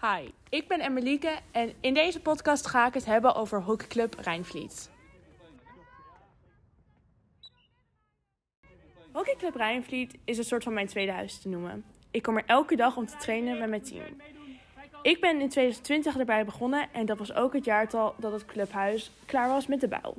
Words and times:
Hi, 0.00 0.30
ik 0.48 0.68
ben 0.68 0.80
Emelieke 0.80 1.38
en 1.50 1.72
in 1.80 1.94
deze 1.94 2.20
podcast 2.20 2.66
ga 2.66 2.86
ik 2.86 2.94
het 2.94 3.04
hebben 3.04 3.34
over 3.34 3.62
hockeyclub 3.62 4.14
Rijnvliet. 4.20 4.90
Hockeyclub 9.12 9.54
Rijnvliet 9.54 10.18
is 10.24 10.38
een 10.38 10.44
soort 10.44 10.62
van 10.62 10.72
mijn 10.72 10.86
tweede 10.86 11.12
huis 11.12 11.38
te 11.38 11.48
noemen. 11.48 11.84
Ik 12.10 12.22
kom 12.22 12.36
er 12.36 12.44
elke 12.46 12.76
dag 12.76 12.96
om 12.96 13.06
te 13.06 13.16
trainen 13.16 13.58
met 13.58 13.68
mijn 13.68 13.82
team. 13.82 14.20
Ik 15.02 15.20
ben 15.20 15.40
in 15.40 15.48
2020 15.48 16.16
erbij 16.16 16.44
begonnen 16.44 16.88
en 16.92 17.06
dat 17.06 17.18
was 17.18 17.34
ook 17.34 17.52
het 17.52 17.64
jaartal 17.64 18.14
dat 18.18 18.32
het 18.32 18.44
clubhuis 18.44 19.12
klaar 19.26 19.48
was 19.48 19.66
met 19.66 19.80
de 19.80 19.88
bouw. 19.88 20.14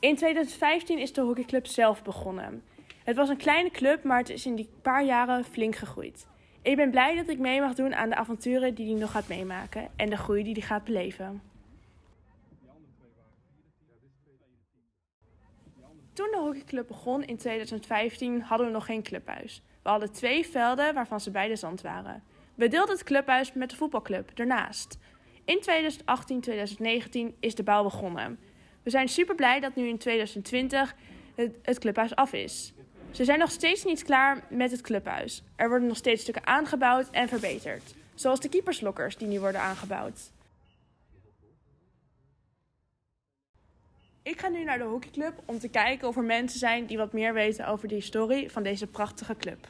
In 0.00 0.16
2015 0.16 0.98
is 0.98 1.12
de 1.12 1.20
hockeyclub 1.20 1.66
zelf 1.66 2.02
begonnen. 2.02 2.62
Het 3.04 3.16
was 3.16 3.28
een 3.28 3.36
kleine 3.36 3.70
club, 3.70 4.04
maar 4.04 4.18
het 4.18 4.28
is 4.28 4.46
in 4.46 4.54
die 4.54 4.68
paar 4.82 5.04
jaren 5.04 5.44
flink 5.44 5.76
gegroeid. 5.76 6.26
Ik 6.62 6.76
ben 6.76 6.90
blij 6.90 7.16
dat 7.16 7.28
ik 7.28 7.38
mee 7.38 7.60
mag 7.60 7.74
doen 7.74 7.94
aan 7.94 8.08
de 8.08 8.14
avonturen 8.14 8.74
die 8.74 8.90
hij 8.90 9.00
nog 9.00 9.10
gaat 9.10 9.28
meemaken 9.28 9.88
en 9.96 10.10
de 10.10 10.16
groei 10.16 10.42
die 10.42 10.52
hij 10.52 10.62
gaat 10.62 10.84
beleven. 10.84 11.42
Toen 16.12 16.30
de 16.30 16.38
hockeyclub 16.38 16.86
begon 16.86 17.24
in 17.24 17.36
2015 17.36 18.42
hadden 18.42 18.66
we 18.66 18.72
nog 18.72 18.84
geen 18.84 19.02
clubhuis. 19.02 19.62
We 19.82 19.88
hadden 19.88 20.12
twee 20.12 20.46
velden 20.46 20.94
waarvan 20.94 21.20
ze 21.20 21.30
beide 21.30 21.56
zand 21.56 21.80
waren. 21.80 22.22
We 22.54 22.68
deelden 22.68 22.94
het 22.94 23.04
clubhuis 23.04 23.52
met 23.52 23.70
de 23.70 23.76
voetbalclub 23.76 24.30
ernaast. 24.34 24.98
In 25.44 25.62
2018-2019 27.32 27.38
is 27.40 27.54
de 27.54 27.62
bouw 27.62 27.82
begonnen. 27.82 28.38
We 28.82 28.90
zijn 28.90 29.08
super 29.08 29.34
blij 29.34 29.60
dat 29.60 29.74
nu 29.74 29.88
in 29.88 29.98
2020 29.98 30.94
het, 31.34 31.56
het 31.62 31.78
clubhuis 31.78 32.14
af 32.14 32.32
is. 32.32 32.72
Ze 33.10 33.24
zijn 33.24 33.38
nog 33.38 33.50
steeds 33.50 33.84
niet 33.84 34.02
klaar 34.02 34.42
met 34.48 34.70
het 34.70 34.80
clubhuis. 34.80 35.42
Er 35.56 35.68
worden 35.68 35.88
nog 35.88 35.96
steeds 35.96 36.22
stukken 36.22 36.46
aangebouwd 36.46 37.10
en 37.10 37.28
verbeterd. 37.28 37.94
Zoals 38.14 38.40
de 38.40 38.48
keeperslokkers 38.48 39.16
die 39.16 39.28
nu 39.28 39.40
worden 39.40 39.60
aangebouwd. 39.60 40.20
Ik 44.22 44.40
ga 44.40 44.48
nu 44.48 44.64
naar 44.64 44.78
de 44.78 44.84
hockeyclub 44.84 45.42
om 45.44 45.58
te 45.58 45.68
kijken 45.68 46.08
of 46.08 46.16
er 46.16 46.22
mensen 46.22 46.58
zijn 46.58 46.86
die 46.86 46.98
wat 46.98 47.12
meer 47.12 47.32
weten 47.32 47.66
over 47.66 47.88
de 47.88 47.94
historie 47.94 48.50
van 48.50 48.62
deze 48.62 48.86
prachtige 48.86 49.36
club. 49.36 49.68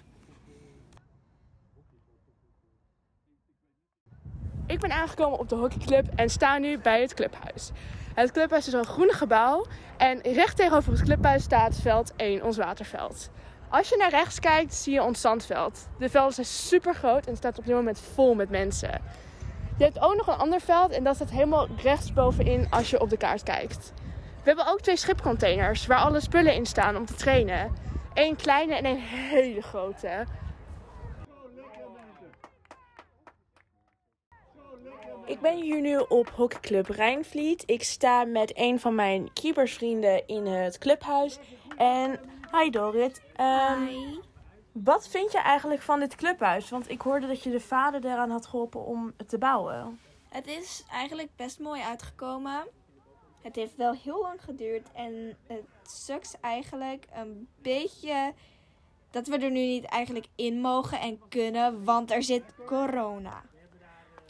Ik 4.66 4.80
ben 4.80 4.92
aangekomen 4.92 5.38
op 5.38 5.48
de 5.48 5.54
hockeyclub 5.54 6.06
en 6.16 6.28
sta 6.28 6.58
nu 6.58 6.78
bij 6.78 7.00
het 7.00 7.14
clubhuis. 7.14 7.70
Het 8.20 8.32
clubhuis 8.32 8.66
is 8.66 8.72
een 8.72 8.84
groen 8.84 9.12
gebouw 9.12 9.66
en 9.96 10.20
recht 10.22 10.56
tegenover 10.56 10.92
het 10.92 11.02
clubhuis 11.02 11.42
staat 11.42 11.76
veld 11.76 12.12
1, 12.16 12.42
ons 12.42 12.56
waterveld. 12.56 13.30
Als 13.68 13.88
je 13.88 13.96
naar 13.96 14.10
rechts 14.10 14.40
kijkt, 14.40 14.74
zie 14.74 14.92
je 14.92 15.02
ons 15.02 15.20
zandveld. 15.20 15.88
De 15.98 16.08
velden 16.08 16.32
zijn 16.32 16.46
super 16.46 16.94
groot 16.94 17.26
en 17.26 17.36
staat 17.36 17.58
op 17.58 17.64
dit 17.64 17.74
moment 17.74 18.00
vol 18.14 18.34
met 18.34 18.50
mensen. 18.50 19.02
Je 19.78 19.84
hebt 19.84 20.00
ook 20.00 20.16
nog 20.16 20.26
een 20.26 20.34
ander 20.34 20.60
veld 20.60 20.90
en 20.90 21.04
dat 21.04 21.14
staat 21.14 21.30
helemaal 21.30 21.68
rechts 21.82 22.12
bovenin 22.12 22.66
als 22.70 22.90
je 22.90 23.00
op 23.00 23.10
de 23.10 23.16
kaart 23.16 23.42
kijkt. 23.42 23.92
We 24.42 24.42
hebben 24.42 24.66
ook 24.66 24.80
twee 24.80 24.96
schipcontainers 24.96 25.86
waar 25.86 25.98
alle 25.98 26.20
spullen 26.20 26.54
in 26.54 26.66
staan 26.66 26.96
om 26.96 27.06
te 27.06 27.14
trainen. 27.14 27.72
Eén 28.14 28.36
kleine 28.36 28.74
en 28.74 28.84
één 28.84 29.00
hele 29.00 29.62
grote. 29.62 30.24
Ik 35.30 35.40
ben 35.40 35.56
hier 35.56 35.80
nu 35.80 35.96
op 35.96 36.28
hockeyclub 36.28 36.86
Rijnvliet. 36.86 37.62
Ik 37.66 37.82
sta 37.82 38.24
met 38.24 38.52
een 38.54 38.80
van 38.80 38.94
mijn 38.94 39.32
keepersvrienden 39.32 40.26
in 40.26 40.46
het 40.46 40.78
clubhuis. 40.78 41.38
En 41.76 42.20
hi 42.52 42.70
Dorit. 42.70 43.22
Um, 43.40 43.86
Hi. 43.86 44.18
Wat 44.72 45.08
vind 45.08 45.32
je 45.32 45.38
eigenlijk 45.38 45.82
van 45.82 46.00
dit 46.00 46.14
clubhuis? 46.14 46.70
Want 46.70 46.90
ik 46.90 47.00
hoorde 47.00 47.26
dat 47.26 47.42
je 47.42 47.50
de 47.50 47.60
vader 47.60 48.04
eraan 48.04 48.30
had 48.30 48.46
geholpen 48.46 48.84
om 48.84 49.12
het 49.16 49.28
te 49.28 49.38
bouwen. 49.38 50.00
Het 50.28 50.46
is 50.46 50.84
eigenlijk 50.90 51.28
best 51.36 51.58
mooi 51.58 51.82
uitgekomen. 51.82 52.66
Het 53.40 53.56
heeft 53.56 53.76
wel 53.76 53.92
heel 53.92 54.20
lang 54.20 54.42
geduurd 54.44 54.88
en 54.92 55.36
het 55.46 55.64
sucks 55.82 56.34
eigenlijk 56.40 57.06
een 57.14 57.48
beetje 57.62 58.32
dat 59.10 59.26
we 59.26 59.38
er 59.38 59.50
nu 59.50 59.66
niet 59.66 59.84
eigenlijk 59.84 60.26
in 60.34 60.60
mogen 60.60 61.00
en 61.00 61.20
kunnen, 61.28 61.84
want 61.84 62.10
er 62.10 62.22
zit 62.22 62.44
corona. 62.66 63.42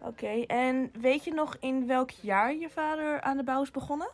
Oké, 0.03 0.41
en 0.47 0.91
weet 1.01 1.25
je 1.25 1.33
nog 1.33 1.57
in 1.61 1.87
welk 1.87 2.11
jaar 2.11 2.55
je 2.55 2.71
vader 2.71 3.21
aan 3.21 3.37
de 3.37 3.43
bouw 3.45 3.63
is 3.63 3.71
begonnen? 3.71 4.11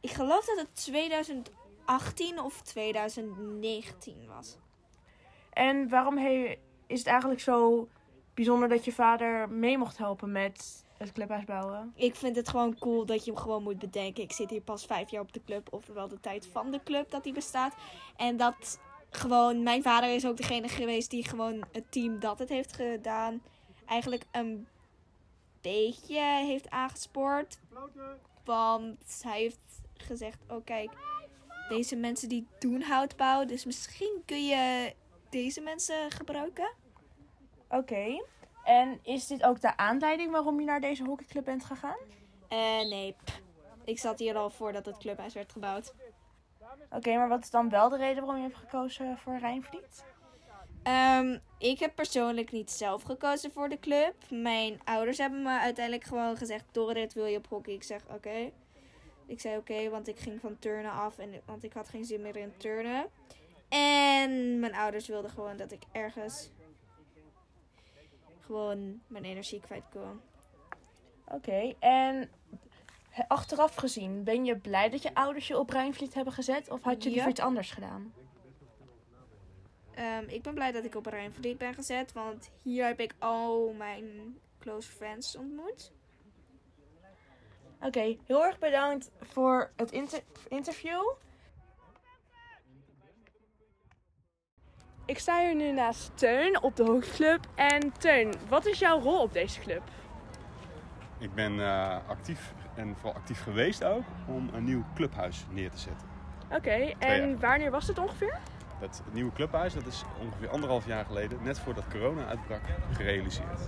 Ik 0.00 0.10
geloof 0.10 0.44
dat 0.44 0.58
het 0.58 0.74
2018 0.74 2.40
of 2.40 2.62
2019 2.62 4.26
was. 4.26 4.56
En 5.52 5.88
waarom 5.88 6.18
he- 6.18 6.58
is 6.86 6.98
het 6.98 7.06
eigenlijk 7.08 7.40
zo 7.40 7.88
bijzonder 8.34 8.68
dat 8.68 8.84
je 8.84 8.92
vader 8.92 9.48
mee 9.48 9.78
mocht 9.78 9.98
helpen 9.98 10.32
met 10.32 10.84
het 10.98 11.12
clubhuis 11.12 11.44
bouwen? 11.44 11.92
Ik 11.96 12.14
vind 12.14 12.36
het 12.36 12.48
gewoon 12.48 12.78
cool 12.78 13.06
dat 13.06 13.24
je 13.24 13.30
hem 13.32 13.40
gewoon 13.40 13.62
moet 13.62 13.78
bedenken. 13.78 14.22
Ik 14.22 14.32
zit 14.32 14.50
hier 14.50 14.60
pas 14.60 14.86
vijf 14.86 15.10
jaar 15.10 15.22
op 15.22 15.32
de 15.32 15.42
club, 15.44 15.72
ofwel 15.72 16.08
de 16.08 16.20
tijd 16.20 16.46
van 16.52 16.70
de 16.70 16.80
club 16.84 17.10
dat 17.10 17.24
die 17.24 17.32
bestaat. 17.32 17.74
En 18.16 18.36
dat 18.36 18.80
gewoon, 19.10 19.62
mijn 19.62 19.82
vader 19.82 20.14
is 20.14 20.26
ook 20.26 20.36
degene 20.36 20.68
geweest 20.68 21.10
die 21.10 21.28
gewoon 21.28 21.64
het 21.72 21.92
team 21.92 22.18
dat 22.20 22.38
het 22.38 22.48
heeft 22.48 22.72
gedaan, 22.72 23.42
eigenlijk 23.86 24.24
een 24.32 24.66
beetje 25.72 26.20
heeft 26.20 26.70
aangespoord. 26.70 27.58
Want 28.44 29.20
hij 29.22 29.38
heeft 29.40 29.82
gezegd, 29.96 30.38
oh 30.48 30.64
kijk, 30.64 30.90
deze 31.68 31.96
mensen 31.96 32.28
die 32.28 32.46
doen 32.58 32.82
houtbouw, 32.82 33.44
dus 33.44 33.64
misschien 33.64 34.22
kun 34.26 34.46
je 34.46 34.94
deze 35.30 35.60
mensen 35.60 36.10
gebruiken. 36.10 36.72
Oké, 37.68 38.24
en 38.64 38.98
is 39.02 39.26
dit 39.26 39.42
ook 39.42 39.60
de 39.60 39.76
aanleiding 39.76 40.30
waarom 40.30 40.60
je 40.60 40.66
naar 40.66 40.80
deze 40.80 41.04
hockeyclub 41.04 41.44
bent 41.44 41.64
gegaan? 41.64 41.98
Eh 42.48 42.88
nee, 42.88 43.16
pff. 43.24 43.40
ik 43.84 43.98
zat 43.98 44.18
hier 44.18 44.36
al 44.36 44.50
voordat 44.50 44.86
het 44.86 44.96
clubhuis 44.96 45.34
werd 45.34 45.52
gebouwd. 45.52 45.94
Oké, 46.90 47.16
maar 47.16 47.28
wat 47.28 47.42
is 47.42 47.50
dan 47.50 47.68
wel 47.68 47.88
de 47.88 47.96
reden 47.96 48.24
waarom 48.24 48.42
je 48.42 48.48
hebt 48.48 48.60
gekozen 48.60 49.18
voor 49.18 49.38
Rijnvliet? 49.38 50.04
Ehm, 50.84 51.38
ik 51.58 51.78
heb 51.78 51.94
persoonlijk 51.94 52.52
niet 52.52 52.70
zelf 52.70 53.02
gekozen 53.02 53.52
voor 53.52 53.68
de 53.68 53.78
club. 53.78 54.14
Mijn 54.30 54.80
ouders 54.84 55.18
hebben 55.18 55.42
me 55.42 55.58
uiteindelijk 55.58 56.04
gewoon 56.04 56.36
gezegd: 56.36 56.64
Dorrit, 56.72 57.12
wil 57.12 57.26
je 57.26 57.36
op 57.38 57.46
hockey? 57.46 57.74
Ik 57.74 57.82
zeg 57.82 58.02
oké. 58.14 58.50
Ik 59.26 59.40
zei 59.40 59.56
oké, 59.56 59.88
want 59.88 60.08
ik 60.08 60.18
ging 60.18 60.40
van 60.40 60.58
turnen 60.58 60.92
af. 60.92 61.18
En, 61.18 61.40
want 61.44 61.64
ik 61.64 61.72
had 61.72 61.88
geen 61.88 62.04
zin 62.04 62.20
meer 62.22 62.36
in 62.36 62.52
turnen. 62.56 63.06
En 63.68 64.60
mijn 64.60 64.74
ouders 64.74 65.06
wilden 65.06 65.30
gewoon 65.30 65.56
dat 65.56 65.72
ik 65.72 65.82
ergens 65.92 66.50
gewoon 68.40 69.00
mijn 69.06 69.24
energie 69.24 69.60
kwijt 69.60 69.84
kon. 69.92 70.20
Oké, 71.28 71.74
en 71.78 72.30
achteraf 73.28 73.74
gezien, 73.74 74.24
ben 74.24 74.44
je 74.44 74.56
blij 74.56 74.90
dat 74.90 75.02
je 75.02 75.14
ouders 75.14 75.46
je 75.48 75.58
op 75.58 75.70
Rijnvliet 75.70 76.14
hebben 76.14 76.32
gezet? 76.32 76.70
Of 76.70 76.82
had 76.82 77.02
je 77.02 77.08
liever 77.08 77.24
Ja. 77.24 77.30
iets 77.30 77.40
anders 77.40 77.70
gedaan? 77.70 78.12
Ehm, 79.94 80.24
ik 80.26 80.42
ben 80.42 80.54
blij 80.54 80.72
dat 80.72 80.84
ik 80.84 80.94
op 80.94 81.06
Rijnvliet 81.06 81.58
ben 81.58 81.74
gezet. 81.74 82.12
Want 82.12 82.50
hier 82.62 82.86
heb 82.86 83.00
ik 83.00 83.14
al 83.18 83.72
mijn 83.72 84.38
close 84.58 84.90
friends 84.92 85.36
ontmoet. 85.36 85.92
Oké, 87.80 88.16
heel 88.26 88.44
erg 88.44 88.58
bedankt 88.58 89.10
voor 89.20 89.70
het 89.76 89.92
inter- 89.92 90.22
interview. 90.48 91.02
Ik 95.06 95.18
sta 95.18 95.40
hier 95.40 95.54
nu 95.54 95.72
naast 95.72 96.10
Teun 96.18 96.62
op 96.62 96.76
de 96.76 96.82
hockeyclub. 96.84 97.46
En 97.54 97.92
Teun, 97.92 98.34
wat 98.48 98.66
is 98.66 98.78
jouw 98.78 99.00
rol 99.00 99.20
op 99.22 99.32
deze 99.32 99.60
club? 99.60 99.82
Ik 101.18 101.34
ben 101.34 101.60
eh, 101.60 102.08
actief 102.08 102.52
en 102.76 102.96
vooral 102.96 103.14
actief 103.14 103.42
geweest 103.42 103.84
ook 103.84 104.04
om 104.28 104.50
een 104.54 104.64
nieuw 104.64 104.84
clubhuis 104.94 105.44
neer 105.50 105.70
te 105.70 105.78
zetten. 105.78 106.08
Oké, 106.50 106.94
en 106.98 107.40
wanneer 107.40 107.70
was 107.70 107.86
het 107.86 107.98
ongeveer? 107.98 108.38
Dat 108.84 109.02
nieuwe 109.12 109.32
clubhuis 109.32 109.74
dat 109.74 109.86
is 109.86 110.04
ongeveer 110.20 110.48
anderhalf 110.48 110.86
jaar 110.86 111.04
geleden, 111.04 111.38
net 111.42 111.58
voordat 111.58 111.84
corona 111.90 112.26
uitbrak, 112.26 112.60
gerealiseerd. 112.92 113.60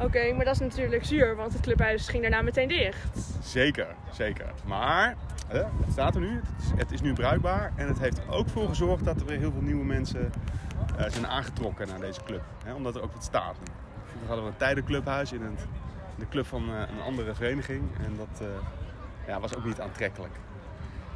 Oké, 0.00 0.32
maar 0.32 0.44
dat 0.44 0.54
is 0.54 0.60
natuurlijk 0.60 1.04
zuur, 1.04 1.36
want 1.36 1.52
het 1.52 1.62
clubhuis 1.62 2.08
ging 2.08 2.22
daarna 2.22 2.42
meteen 2.42 2.68
dicht. 2.68 3.18
Zeker, 3.42 3.86
zeker. 4.12 4.52
Maar 4.64 5.16
hè, 5.46 5.58
het 5.58 5.92
staat 5.92 6.14
er 6.14 6.20
nu, 6.20 6.36
het 6.36 6.62
is, 6.62 6.70
het 6.76 6.92
is 6.92 7.00
nu 7.00 7.12
bruikbaar 7.12 7.72
en 7.76 7.88
het 7.88 7.98
heeft 7.98 8.18
er 8.18 8.30
ook 8.30 8.48
voor 8.48 8.68
gezorgd 8.68 9.04
dat 9.04 9.20
er 9.20 9.26
weer 9.26 9.38
heel 9.38 9.52
veel 9.52 9.62
nieuwe 9.62 9.84
mensen 9.84 10.32
eh, 10.96 11.08
zijn 11.08 11.26
aangetrokken 11.26 11.88
naar 11.88 12.00
deze 12.00 12.22
club. 12.24 12.42
Hè, 12.64 12.74
omdat 12.74 12.94
er 12.96 13.02
ook 13.02 13.12
wat 13.12 13.24
staat. 13.24 13.56
Vroeger 14.04 14.26
hadden 14.26 14.44
we 14.44 14.50
een 14.50 14.56
tijdenclubhuis 14.56 15.32
in, 15.32 15.42
het, 15.42 15.60
in 16.16 16.18
de 16.18 16.28
club 16.28 16.46
van 16.46 16.68
eh, 16.68 16.80
een 16.80 17.02
andere 17.02 17.34
vereniging 17.34 17.82
en 18.04 18.16
dat 18.16 18.40
eh, 18.40 18.46
ja, 19.26 19.40
was 19.40 19.56
ook 19.56 19.64
niet 19.64 19.80
aantrekkelijk. 19.80 20.34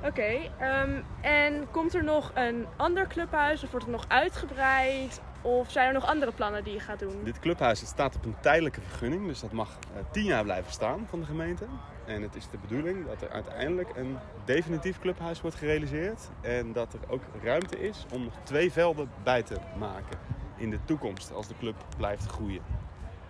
Oké, 0.05 0.51
ehm, 0.59 1.03
en 1.21 1.71
komt 1.71 1.95
er 1.95 2.05
nog 2.05 2.31
een 2.35 2.67
ander 2.77 3.07
clubhuis 3.07 3.63
of 3.65 3.71
wordt 3.71 3.87
het 3.87 3.95
nog 3.95 4.05
uitgebreid? 4.09 5.21
Of 5.43 5.71
zijn 5.71 5.87
er 5.87 5.93
nog 5.93 6.07
andere 6.07 6.33
plannen 6.33 6.65
die 6.65 6.73
je 6.73 6.81
gaat 6.81 6.99
doen? 6.99 7.25
Dit 7.25 7.39
clubhuis 7.39 7.81
het 7.81 7.89
staat 7.89 8.17
op 8.17 8.25
een 8.25 8.37
tijdelijke 8.41 8.81
vergunning, 8.81 9.27
dus 9.27 9.41
dat 9.41 9.53
mag 9.53 9.69
eh, 9.69 10.03
tien 10.11 10.25
jaar 10.25 10.43
blijven 10.43 10.73
staan 10.73 11.07
van 11.09 11.21
de 11.21 11.27
gemeente. 11.27 11.65
En 12.07 12.23
het 12.23 12.35
is 12.35 12.49
de 12.51 12.59
bedoeling 12.59 13.07
dat 13.07 13.23
er 13.23 13.31
uiteindelijk 13.31 13.97
een 13.97 14.19
definitief 14.45 14.99
clubhuis 14.99 15.41
wordt 15.41 15.57
gerealiseerd. 15.57 16.31
En 16.41 16.73
dat 16.73 16.93
er 16.93 17.01
ook 17.09 17.23
ruimte 17.43 17.81
is 17.81 18.07
om 18.13 18.25
nog 18.25 18.35
twee 18.43 18.73
velden 18.73 19.11
bij 19.23 19.43
te 19.43 19.57
maken 19.79 20.19
in 20.57 20.71
de 20.71 20.79
toekomst 20.85 21.33
als 21.33 21.49
de 21.49 21.55
club 21.59 21.77
blijft 21.97 22.27
groeien. 22.27 22.63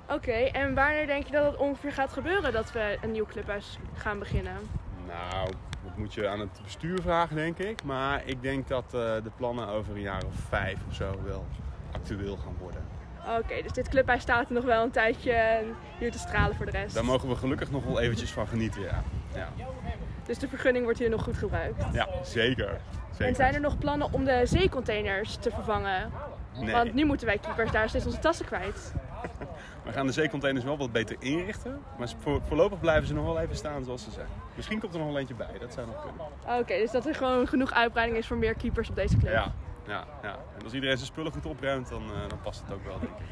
Oké, 0.09 0.33
en 0.33 0.75
wanneer 0.75 1.07
denk 1.07 1.27
je 1.27 1.33
dat 1.33 1.45
het 1.45 1.57
ongeveer 1.57 1.93
gaat 1.93 2.13
gebeuren 2.13 2.53
dat 2.53 2.73
we 2.73 2.99
een 3.03 3.13
nieuw 3.13 3.27
clubhuis 3.27 3.79
gaan 3.95 4.19
beginnen? 4.19 4.57
Nou, 5.07 5.49
moet 6.01 6.15
je 6.15 6.29
aan 6.29 6.41
het 6.41 6.61
bestuur 6.63 7.01
vragen, 7.03 7.37
denk 7.37 7.59
ik. 7.59 7.83
Maar 7.83 8.23
ik 8.25 8.43
denk 8.43 8.69
dat 8.69 8.85
eh, 8.85 8.91
de 9.01 9.31
plannen 9.37 9.69
over 9.69 9.95
een 9.95 10.01
jaar 10.01 10.25
of 10.25 10.35
vijf 10.49 10.79
of 10.89 10.95
zo 10.95 11.15
wel 11.25 11.47
actueel 11.93 12.37
gaan 12.37 12.57
worden. 12.59 12.81
Oké, 13.39 13.63
dus 13.63 13.73
dit 13.73 13.89
clubhuis 13.89 14.23
staat 14.23 14.49
er 14.49 14.55
nog 14.55 14.65
wel 14.65 14.83
een 14.83 14.91
tijdje 14.91 15.63
hier 15.99 16.11
te 16.13 16.19
stralen 16.19 16.57
voor 16.57 16.67
de 16.67 16.73
rest. 16.73 16.95
Daar 16.95 17.05
mogen 17.05 17.29
we 17.29 17.35
gelukkig 17.37 17.71
nog 17.71 17.85
wel 17.85 18.01
eventjes 18.01 18.33
van 18.33 18.47
genieten, 18.47 18.83
ja. 18.83 19.03
Ja, 19.35 19.49
Dus 20.27 20.39
de 20.39 20.49
vergunning 20.49 20.85
wordt 20.85 20.99
hier 20.99 21.11
nog 21.11 21.23
goed 21.23 21.37
gebruikt. 21.37 21.85
ja 21.93 22.09
zeker. 22.23 22.81
zeker. 23.11 23.27
En 23.27 23.35
zijn 23.35 23.55
er 23.55 23.61
nog 23.61 23.79
plannen 23.79 24.13
om 24.13 24.25
de 24.25 24.41
zeecontainers 24.45 25.37
te 25.37 25.51
vervangen? 25.51 26.11
Nee, 26.59 26.73
Want 26.73 26.95
nu 26.95 27.05
moeten 27.05 27.27
wij 27.27 27.39
keepers 27.39 27.71
daar 27.71 27.89
steeds 27.89 28.07
onze 28.07 28.19
tassen 28.19 28.47
kwijt. 28.47 28.93
we 29.85 29.93
gaan 29.93 30.07
de 30.07 30.13
zeecontainers 30.13 30.65
wel 30.65 30.79
wat 30.79 30.93
beter 30.93 31.17
inrichten. 31.19 31.83
Maar 31.99 32.09
voor, 32.19 32.41
voorlopig 32.47 32.81
blijven 32.81 33.07
ze 33.07 33.15
nog 33.15 33.25
wel 33.25 33.41
even 33.41 33.57
staan 33.57 33.85
zoals 33.85 34.05
ze 34.05 34.11
zijn. 34.11 34.27
Misschien 34.55 34.81
komt 34.81 34.93
er 34.93 34.99
nog 34.99 35.09
wel 35.09 35.19
eentje 35.19 35.35
bij, 35.35 35.59
dat 35.61 35.73
zou 35.73 35.87
nog 35.87 36.03
kunnen. 36.03 36.61
Oké, 36.61 36.79
dus 36.79 36.91
dat 36.91 37.07
er 37.07 37.15
gewoon 37.15 37.47
genoeg 37.47 37.73
uitbreiding 37.73 38.19
is 38.19 38.27
voor 38.27 38.37
meer 38.37 38.55
keepers 38.55 38.89
op 38.89 38.95
deze 38.95 39.17
club. 39.17 39.33
Ja, 39.33 39.53
ja, 39.87 40.05
ja. 40.23 40.39
En 40.57 40.65
als 40.65 40.73
iedereen 40.73 40.97
zijn 40.97 41.09
spullen 41.09 41.33
goed 41.33 41.47
opruimt, 41.47 41.89
dan, 41.89 42.03
eh, 42.03 42.29
dan 42.29 42.41
past 42.43 42.61
het 42.61 42.73
ook 42.73 42.85
wel, 42.85 42.99
denk 42.99 43.13
ik. 43.13 43.27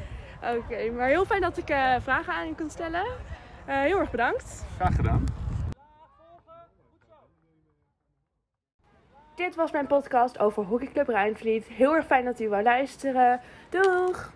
Oké, 0.57 0.91
maar 0.91 1.07
heel 1.07 1.25
fijn 1.25 1.41
dat 1.41 1.57
ik 1.57 1.69
eh, 1.69 1.95
vragen 2.01 2.33
aan 2.33 2.47
je 2.47 2.55
kon 2.55 2.69
stellen. 2.69 3.05
Eh, 3.65 3.79
heel 3.79 3.99
erg 3.99 4.11
bedankt. 4.11 4.65
Graag 4.75 4.95
gedaan. 4.95 5.23
Dit 9.35 9.55
was 9.55 9.71
mijn 9.71 9.87
podcast 9.87 10.39
over 10.39 10.63
Hockeyclub 10.63 11.07
Rijnvliet. 11.07 11.65
Heel 11.65 11.95
erg 11.95 12.05
fijn 12.05 12.25
dat 12.25 12.39
u 12.39 12.49
wou 12.49 12.63
luisteren. 12.63 13.39
Doeg! 13.69 14.31